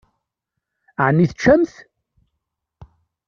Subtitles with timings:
[1.05, 1.73] Ɛni teččamt?